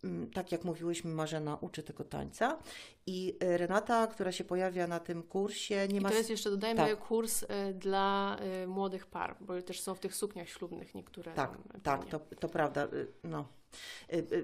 Mm, 0.03 0.32
tak 0.32 0.51
jak 0.51 0.63
mówiłyśmy, 0.63 1.12
Marzena 1.12 1.58
uczy 1.62 1.84
tego 1.84 2.03
tańca 2.03 2.58
i 3.06 3.38
y, 3.44 3.58
Renata, 3.58 4.08
która 4.08 4.32
się 4.32 4.44
pojawia 4.44 4.88
na 4.88 5.00
tym 5.00 5.24
kursie, 5.24 5.88
nie 5.88 5.98
I 5.98 6.01
ma... 6.01 6.10
to 6.10 6.15
jest 6.15 6.29
jeszcze, 6.29 6.50
dodajmy, 6.50 6.79
tak. 6.79 7.00
kurs 7.00 7.44
y, 7.44 7.48
dla 7.74 8.38
y, 8.63 8.68
młodych 8.68 9.06
par, 9.06 9.36
bo 9.41 9.62
też 9.62 9.82
są 9.82 9.96
w 9.96 10.00
tych 10.00 10.15
sukniach 10.15 10.50
ślubnych 10.50 10.96
niektóre. 10.96 11.34
Tak, 11.34 11.58
tak, 11.84 12.06
to, 12.06 12.20
to 12.39 12.50
prawda. 12.50 12.88
No. 13.24 13.48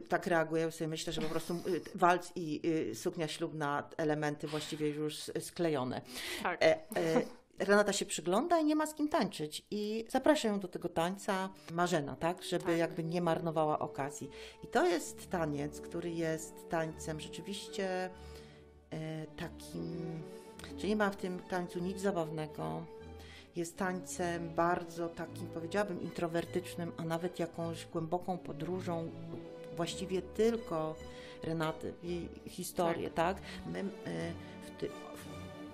Tak 0.09 0.27
reaguję, 0.27 0.71
sobie 0.71 0.88
myślę, 0.88 1.13
że 1.13 1.21
po 1.21 1.29
prostu 1.29 1.55
walc 1.95 2.31
i 2.35 2.62
suknia 2.93 3.27
ślubna, 3.27 3.89
elementy 3.97 4.47
właściwie 4.47 4.89
już 4.89 5.31
sklejone. 5.39 6.01
Tak. 6.43 6.63
E, 6.63 6.75
e, 6.97 7.21
Renata 7.59 7.93
się 7.93 8.05
przygląda 8.05 8.59
i 8.59 8.65
nie 8.65 8.75
ma 8.75 8.85
z 8.85 8.93
kim 8.93 9.09
tańczyć. 9.09 9.65
I 9.71 10.05
zaprasza 10.09 10.47
ją 10.47 10.59
do 10.59 10.67
tego 10.67 10.89
tańca 10.89 11.50
Marzena, 11.71 12.15
tak? 12.15 12.43
Żeby 12.43 12.65
tak. 12.65 12.77
jakby 12.77 13.03
nie 13.03 13.21
marnowała 13.21 13.79
okazji. 13.79 14.29
I 14.63 14.67
to 14.67 14.85
jest 14.85 15.29
taniec, 15.29 15.81
który 15.81 16.12
jest 16.12 16.69
tańcem 16.69 17.19
rzeczywiście 17.19 18.09
e, 18.91 19.25
takim, 19.38 20.21
że 20.77 20.88
nie 20.88 20.95
ma 20.95 21.09
w 21.09 21.15
tym 21.15 21.39
tańcu 21.39 21.79
nic 21.79 22.01
zabawnego. 22.01 22.85
Jest 23.55 23.77
tańcem 23.77 24.50
bardzo 24.55 25.09
takim, 25.09 25.47
powiedziałabym, 25.47 26.01
introwertycznym, 26.01 26.91
a 26.97 27.03
nawet 27.03 27.39
jakąś 27.39 27.85
głęboką 27.85 28.38
podróżą, 28.38 29.12
właściwie 29.75 30.21
tylko 30.21 30.95
Renaty, 31.43 31.93
jej 32.03 32.29
historię, 32.47 33.09
tak? 33.09 33.38
tak? 33.38 33.47
My, 33.65 33.79
e, 33.79 33.83
w 34.65 34.79
ty, 34.79 34.89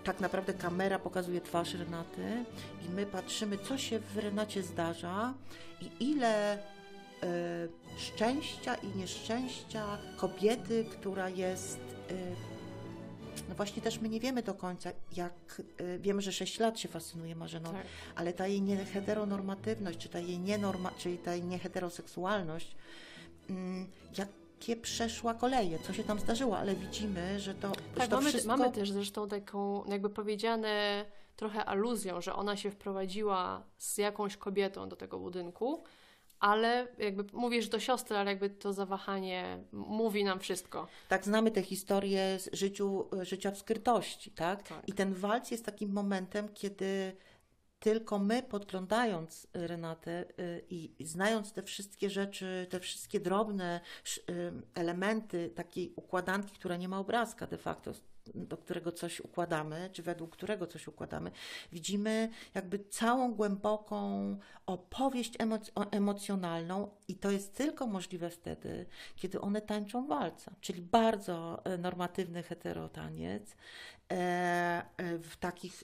tak 0.03 0.19
naprawdę 0.19 0.53
kamera 0.53 0.99
pokazuje 0.99 1.41
twarz 1.41 1.73
Renaty 1.73 2.45
i 2.85 2.89
my 2.89 3.05
patrzymy, 3.05 3.57
co 3.57 3.77
się 3.77 3.99
w 3.99 4.17
Renacie 4.17 4.63
zdarza 4.63 5.33
i 5.81 6.09
ile 6.09 6.57
y, 6.57 6.59
szczęścia 7.97 8.75
i 8.75 8.87
nieszczęścia 8.97 9.97
kobiety, 10.17 10.85
która 10.91 11.29
jest 11.29 11.79
no 13.49 13.55
właśnie 13.55 13.81
też 13.81 14.01
my 14.01 14.09
nie 14.09 14.19
wiemy 14.19 14.43
do 14.43 14.53
końca, 14.53 14.91
jak 15.15 15.61
y, 15.81 15.99
wiemy, 15.99 16.21
że 16.21 16.31
6 16.31 16.59
lat 16.59 16.79
się 16.79 16.89
fascynuje 16.89 17.35
Marzeną, 17.35 17.71
Tak. 17.71 17.85
ale 18.15 18.33
ta 18.33 18.47
jej 18.47 18.61
nieheteronormatywność, 18.61 19.97
czy 19.99 20.09
ta 20.09 20.19
jej 20.19 20.39
nienorma, 20.39 20.91
czyli 20.97 21.17
ta 21.17 21.35
jej 21.35 21.43
nieheteroseksualność, 21.43 22.75
mm, 23.49 23.87
jakie 24.61 24.75
przeszła 24.75 25.33
koleje, 25.33 25.79
co 25.79 25.93
się 25.93 26.03
tam 26.03 26.19
zdarzyło, 26.19 26.57
ale 26.57 26.75
widzimy, 26.75 27.39
że 27.39 27.55
to, 27.55 27.71
Tak, 27.95 28.07
to 28.07 28.15
mamy, 28.15 28.29
wszystko... 28.29 28.57
mamy 28.57 28.71
też 28.71 28.91
zresztą 28.91 29.27
taką, 29.27 29.85
jakby 29.85 30.09
powiedziane 30.09 31.05
trochę 31.35 31.65
aluzją, 31.65 32.21
że 32.21 32.33
ona 32.33 32.57
się 32.57 32.71
wprowadziła 32.71 33.63
z 33.77 33.97
jakąś 33.97 34.37
kobietą 34.37 34.89
do 34.89 34.95
tego 34.95 35.19
budynku, 35.19 35.83
ale 36.39 36.87
jakby 36.97 37.25
mówisz 37.33 37.69
do 37.69 37.79
siostry, 37.79 38.17
ale 38.17 38.31
jakby 38.31 38.49
to 38.49 38.73
zawahanie 38.73 39.63
mówi 39.71 40.23
nam 40.23 40.39
wszystko. 40.39 40.87
Tak, 41.09 41.25
znamy 41.25 41.51
tę 41.51 41.61
historię 41.61 42.39
z 42.39 42.49
życiu, 42.53 43.07
życia 43.21 43.51
w 43.51 43.57
skrytości, 43.57 44.31
tak? 44.31 44.63
Tak. 44.63 44.89
I 44.89 44.93
ten 44.93 45.13
walc 45.13 45.51
jest 45.51 45.65
takim 45.65 45.91
momentem, 45.91 46.49
kiedy 46.53 47.15
tylko 47.81 48.19
my, 48.19 48.43
podglądając 48.43 49.47
Renatę 49.53 50.25
y, 50.39 50.65
i 50.69 51.05
znając 51.05 51.53
te 51.53 51.63
wszystkie 51.63 52.09
rzeczy, 52.09 52.67
te 52.69 52.79
wszystkie 52.79 53.19
drobne 53.19 53.81
y, 54.29 54.51
elementy 54.75 55.49
takiej 55.49 55.93
układanki, 55.95 56.55
która 56.55 56.77
nie 56.77 56.89
ma 56.89 56.99
obrazka 56.99 57.47
de 57.47 57.57
facto, 57.57 57.91
do 58.35 58.57
którego 58.57 58.91
coś 58.91 59.19
układamy, 59.19 59.89
czy 59.93 60.03
według 60.03 60.31
którego 60.31 60.67
coś 60.67 60.87
układamy, 60.87 61.31
widzimy 61.71 62.29
jakby 62.53 62.79
całą 62.79 63.33
głęboką 63.33 64.37
opowieść 64.65 65.37
emoc- 65.37 65.87
emocjonalną 65.91 66.89
i 67.07 67.15
to 67.15 67.31
jest 67.31 67.55
tylko 67.55 67.87
możliwe 67.87 68.29
wtedy, 68.29 68.85
kiedy 69.15 69.41
one 69.41 69.61
tańczą 69.61 70.07
walca, 70.07 70.51
czyli 70.61 70.81
bardzo 70.81 71.65
e, 71.65 71.77
normatywny 71.77 72.43
heterotaniec 72.43 73.55
e, 74.11 74.15
e, 74.97 75.17
w 75.17 75.37
takich 75.37 75.83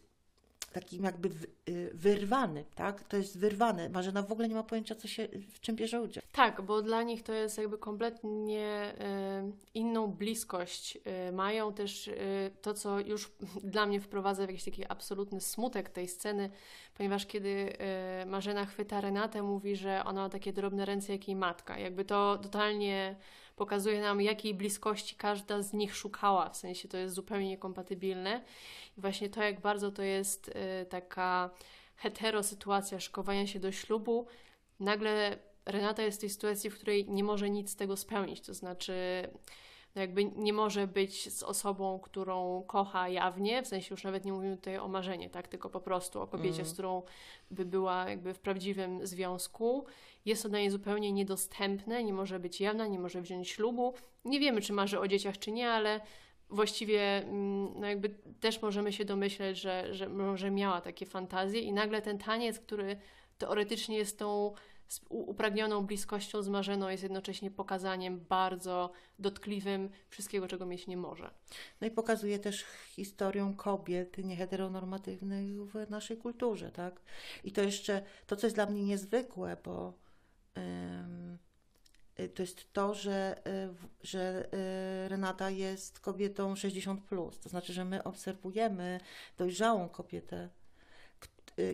takim 0.74 1.04
jakby 1.04 1.30
y, 1.70 1.92
wyrwany, 1.94 2.66
tak? 2.76 3.04
To 3.04 3.18
jest 3.18 3.40
wyrwane. 3.40 3.90
Marzena 3.90 4.22
w 4.22 4.32
ogóle 4.32 4.48
nie 4.48 4.56
ma 4.56 4.64
pojęcia, 4.64 4.96
co 4.96 5.08
się, 5.08 5.28
w 5.54 5.60
czym 5.60 5.76
bierze 5.76 6.02
udział. 6.02 6.24
Tak, 6.32 6.62
bo 6.62 6.82
dla 6.82 7.04
nich 7.04 7.24
to 7.24 7.34
jest 7.34 7.58
jakby 7.58 7.78
kompletnie 7.78 8.94
y, 8.94 9.52
inną 9.74 10.08
bliskość. 10.08 10.98
Y, 11.28 11.32
mają 11.32 11.74
też 11.74 12.10
to, 12.62 12.74
co 12.74 13.00
już 13.00 13.32
dla 13.64 13.86
mnie 13.86 14.02
wprowadza 14.02 14.46
w 14.46 14.50
jakiś 14.50 14.66
taki 14.66 14.86
absolutny 14.86 15.42
smutek 15.42 15.90
tej 15.90 16.08
sceny, 16.08 16.50
ponieważ 16.98 17.26
kiedy 17.26 17.74
Marzena 18.26 18.66
chwyta 18.66 19.02
Renatę, 19.02 19.44
mówi, 19.44 19.76
że 19.76 20.04
ona 20.06 20.22
ma 20.22 20.30
takie 20.30 20.54
drobne 20.54 20.86
ręce 20.86 21.12
jak 21.12 21.28
jej 21.28 21.36
matka. 21.36 21.80
Jakby 21.80 22.06
to 22.06 22.38
totalnie 22.42 23.16
pokazuje 23.58 24.02
nam, 24.02 24.22
jakiej 24.22 24.54
bliskości 24.54 25.16
każda 25.16 25.62
z 25.62 25.74
nich 25.74 25.96
szukała. 25.96 26.50
W 26.50 26.58
sensie 26.58 26.88
to 26.88 26.98
jest 26.98 27.16
zupełnie 27.16 27.50
niekompatybilne. 27.50 28.44
I 28.98 29.02
właśnie 29.02 29.30
to, 29.30 29.44
jak 29.44 29.62
bardzo 29.62 29.92
to 29.92 30.04
jest 30.04 30.48
y, 30.48 30.86
taka 30.86 31.50
hetero 31.96 32.44
sytuacja 32.44 33.00
szykowania 33.00 33.48
się 33.48 33.60
do 33.60 33.72
ślubu, 33.72 34.28
nagle 34.80 35.38
Renata 35.66 36.04
jest 36.04 36.18
w 36.18 36.22
tej 36.22 36.30
sytuacji, 36.30 36.70
w 36.70 36.76
której 36.76 37.10
nie 37.10 37.24
może 37.24 37.50
nic 37.50 37.70
z 37.70 37.76
tego 37.76 37.98
spełnić. 37.98 38.42
To 38.42 38.54
znaczy, 38.54 38.94
jakby 40.00 40.26
nie 40.26 40.54
może 40.54 40.88
być 40.88 41.34
z 41.34 41.44
osobą, 41.44 42.00
którą 42.00 42.64
kocha 42.68 43.10
jawnie, 43.10 43.64
w 43.64 43.68
sensie 43.68 43.88
już 43.94 44.04
nawet 44.04 44.26
nie 44.26 44.34
mówimy 44.34 44.58
tutaj 44.58 44.78
o 44.78 44.88
marzeniu, 44.88 45.30
tak? 45.30 45.48
tylko 45.48 45.70
po 45.70 45.80
prostu 45.80 46.22
o 46.22 46.28
kobiecie, 46.28 46.66
z 46.66 46.74
którą 46.74 47.04
by 47.52 47.66
była 47.66 48.10
jakby 48.10 48.34
w 48.34 48.40
prawdziwym 48.40 49.08
związku. 49.08 49.86
Jest 50.26 50.44
to 50.44 50.50
dla 50.50 50.60
niej 50.60 50.70
zupełnie 50.70 51.12
niedostępne, 51.12 52.04
nie 52.04 52.14
może 52.14 52.40
być 52.40 52.62
jawna, 52.62 52.88
nie 52.88 53.00
może 53.00 53.22
wziąć 53.22 53.50
ślubu. 53.50 53.94
Nie 54.26 54.40
wiemy, 54.40 54.62
czy 54.62 54.74
marzy 54.74 55.00
o 55.00 55.08
dzieciach, 55.08 55.38
czy 55.38 55.52
nie, 55.52 55.70
ale 55.70 56.02
właściwie 56.50 57.18
mm, 57.18 57.80
no 57.80 57.88
jakby 57.88 58.10
też 58.40 58.62
możemy 58.62 58.94
się 58.94 59.06
domyśleć, 59.06 59.58
że, 59.58 59.94
że 59.94 60.10
może 60.10 60.52
miała 60.52 60.82
takie 60.82 61.06
fantazje 61.06 61.62
i 61.62 61.74
nagle 61.74 62.02
ten 62.02 62.18
taniec, 62.18 62.60
który 62.60 62.98
teoretycznie 63.38 63.98
jest 63.98 64.20
tą 64.20 64.54
z- 64.88 65.02
upragnioną 65.10 65.86
bliskością 65.86 66.42
z 66.42 66.50
Marzeną, 66.50 66.90
jest 66.90 67.04
jednocześnie 67.04 67.52
pokazaniem 67.52 68.20
bardzo 68.30 68.92
dotkliwym 69.20 69.90
wszystkiego, 70.10 70.48
czego 70.48 70.66
mieć 70.66 70.88
nie 70.88 70.98
może. 70.98 71.32
No 71.82 71.88
i 71.88 71.92
pokazuje 71.92 72.40
też 72.40 72.66
historię 72.90 73.54
kobiet 73.58 74.18
nieheteronormatywnych 74.18 75.72
w 75.72 75.90
naszej 75.90 76.18
kulturze, 76.18 76.72
tak? 76.72 77.02
I 77.44 77.52
to 77.52 77.62
jeszcze, 77.62 78.04
to 78.28 78.36
co 78.36 78.48
jest 78.48 78.56
dla 78.58 78.66
mnie 78.66 78.84
niezwykłe, 78.84 79.58
bo 79.64 79.94
y, 82.20 82.30
to 82.30 82.44
jest 82.44 82.74
to, 82.74 82.94
że, 82.94 83.42
y, 83.48 84.08
że 84.08 84.50
y, 85.06 85.10
Renata 85.10 85.50
jest 85.50 86.00
kobietą 86.00 86.54
60+. 86.54 87.02
Plus. 87.02 87.40
To 87.40 87.50
znaczy, 87.50 87.74
że 87.74 87.86
my 87.86 88.04
obserwujemy 88.04 89.00
dojrzałą 89.38 89.90
kobietę, 89.90 90.50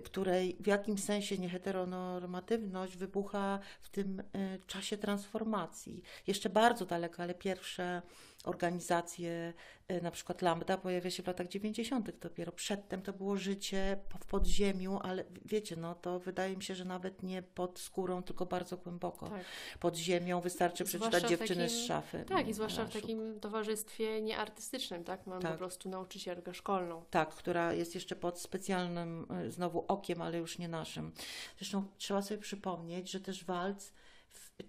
której 0.06 0.58
w 0.60 0.68
jakimś 0.68 1.04
sensie 1.04 1.38
nieheteronormatywność 1.38 2.98
wybucha 2.98 3.60
w 3.82 3.90
tym 3.90 4.20
y, 4.20 4.24
czasie 4.68 4.98
transformacji. 4.98 6.02
Jeszcze 6.28 6.50
bardzo 6.50 6.86
daleko, 6.86 7.24
ale 7.24 7.34
pierwsze 7.34 8.02
organizacje, 8.44 9.54
y, 9.92 10.02
na 10.02 10.12
przykład 10.12 10.42
Lambda, 10.42 10.78
pojawia 10.78 11.10
się 11.12 11.24
w 11.24 11.28
latach 11.28 11.48
90. 11.48 12.12
dopiero. 12.20 12.52
Przedtem 12.52 13.02
to 13.02 13.14
było 13.14 13.38
życie 13.38 13.98
w 14.20 14.26
podziemiu, 14.26 15.00
ale 15.04 15.24
wiecie, 15.46 15.76
no 15.76 15.96
to 15.96 16.20
wydaje 16.20 16.58
mi 16.58 16.64
się, 16.64 16.76
że 16.76 16.86
nawet 16.86 17.24
nie 17.24 17.42
pod 17.42 17.80
skórą, 17.80 18.24
tylko 18.24 18.46
bardzo 18.46 18.78
głęboko. 18.78 19.30
Tak, 19.30 19.46
Pod 19.80 19.96
ziemią 19.96 20.42
wystarczy 20.42 20.84
przeczytać 20.84 21.24
dziewczyny 21.30 21.64
takim- 21.64 21.78
z 21.84 21.86
szafy. 21.88 22.26
tak 22.28 22.48
i 22.48 22.54
zwłaszcza 22.54 22.86
w 22.86 22.94
takim 22.94 23.40
towarzystwie 23.40 24.22
nieartystycznym, 24.22 25.04
tak? 25.04 25.28
Mamy 25.28 25.42
Tak. 25.42 25.52
po 25.52 25.58
prostu 25.58 25.90
nauczycielkę 25.90 26.54
szkolną. 26.54 27.04
Tak, 27.10 27.30
która 27.36 27.74
jest 27.74 27.96
jeszcze 27.96 28.16
pod 28.16 28.40
specjalnym 28.40 29.28
y, 29.46 29.52
znowu 29.52 29.86
okiem, 29.88 30.22
ale 30.22 30.38
już 30.38 30.58
nie 30.58 30.68
naszym. 30.68 31.12
Zresztą 31.58 31.86
trzeba 31.98 32.22
sobie 32.22 32.38
przypomnieć, 32.42 33.12
że 33.12 33.20
też 33.20 33.46
walc 33.46 33.92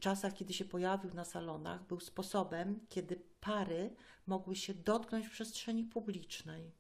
czasach, 0.01 0.35
kiedy 0.35 0.53
się 0.53 0.65
pojawił 0.65 1.15
na 1.15 1.25
salonach, 1.25 1.87
był 1.87 2.01
sposobem, 2.01 2.81
kiedy 2.89 3.21
pary 3.41 3.95
mogły 4.27 4.57
się 4.57 4.75
dotknąć 4.75 5.27
w 5.27 5.31
przestrzeni 5.31 5.85
publicznej. 5.85 6.73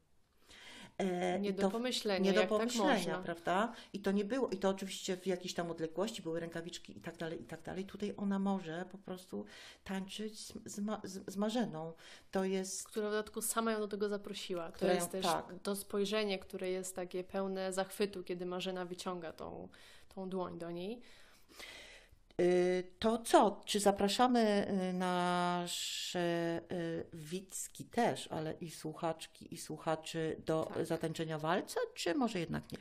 E, 0.99 1.41
Nie 1.41 1.53
do 1.53 1.63
to- 1.63 1.71
pomyślenia, 1.71 2.25
nie 2.25 2.33
do 2.33 2.41
tak 2.41 2.49
pomyślenia, 2.49 2.95
można. 2.95 3.19
prawda? 3.19 3.73
I 3.93 4.01
to 4.01 4.13
nie 4.13 4.25
było, 4.25 4.49
i 4.49 4.57
to 4.57 4.69
oczywiście 4.69 5.17
w 5.17 5.27
jakiejś 5.27 5.55
tam 5.55 5.71
odległości 5.71 6.23
były 6.23 6.41
rękawiczki 6.41 6.99
i 6.99 7.01
tak 7.01 7.17
dalej, 7.17 7.43
i 7.43 7.45
tak 7.45 7.63
dalej. 7.63 7.85
Tutaj 7.85 8.15
ona 8.17 8.39
może 8.39 8.85
po 8.93 8.99
prostu 8.99 9.45
tańczyć 9.85 10.41
z, 10.41 10.53
z, 10.65 10.81
z, 11.05 11.33
z 11.33 11.37
Marzeną. 11.37 11.93
To 12.31 12.45
jest 12.45 12.89
Która 12.89 13.09
w 13.09 13.11
dodatku 13.11 13.43
sama 13.43 13.73
ją 13.73 13.79
do 13.79 13.89
tego 13.89 14.09
zaprosiła. 14.09 14.73
To 14.73 14.87
jest 14.87 15.11
też 15.11 15.25
tak. 15.25 15.55
to 15.63 15.77
spojrzenie, 15.77 16.39
które 16.39 16.71
jest 16.71 16.97
takie 16.97 17.25
pełne 17.25 17.73
zachwytu, 17.73 18.25
kiedy 18.25 18.47
Marzena 18.47 18.85
wyciąga 18.85 19.33
tą, 19.33 19.69
tą 20.15 20.29
dłoń 20.29 20.59
do 20.59 20.71
niej. 20.71 21.01
Y, 22.41 22.85
To 22.99 23.19
co? 23.19 23.61
Czy 23.65 23.81
zapraszamy 23.81 24.67
y, 24.91 24.93
nasze 24.93 26.61
y, 26.73 27.07
widzki 27.13 27.85
też, 27.85 28.29
ale 28.33 28.53
i 28.53 28.71
słuchaczki 28.71 29.55
i 29.55 29.59
słuchaczy 29.59 30.37
do 30.47 30.71
Tak. 30.75 30.87
zatańczenia 30.87 31.39
walca, 31.39 31.81
czy 31.95 32.15
może 32.15 32.41
jednak 32.41 32.73
nie? 32.73 32.79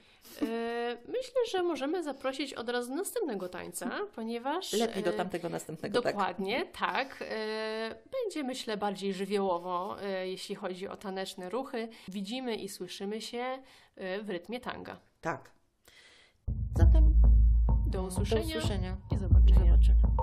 Myślę, 1.08 1.42
że 1.52 1.64
możemy 1.64 2.04
zaprosić 2.04 2.54
od 2.54 2.70
razu 2.70 2.96
następnego 2.96 3.50
tańca, 3.50 3.92
ponieważ. 4.16 4.74
Lepiej 4.74 5.04
do 5.04 5.12
tamtego 5.14 5.50
następnego. 5.50 6.02
tak? 6.02 6.14
Dokładnie, 6.14 6.66
tak. 6.66 7.24
E, 7.30 7.96
Będzie, 8.12 8.44
myślę, 8.44 8.78
bardziej 8.78 9.14
żywiołowo, 9.14 9.96
jeśli 10.24 10.56
chodzi 10.56 10.88
o 10.88 10.98
taneczne 10.98 11.50
ruchy. 11.50 11.90
Widzimy 12.08 12.56
i 12.56 12.70
słyszymy 12.70 13.22
się 13.22 13.60
w 14.24 14.30
rytmie 14.30 14.60
tanga. 14.60 15.00
Tak. 15.22 15.52
Zatem 16.78 17.13
do 17.94 18.04
usłyszenia, 18.04 18.42
Do 18.42 18.48
usłyszenia. 18.48 18.98
i 19.12 19.18
zobaczenia. 19.18 19.60
zobaczenia. 19.60 20.23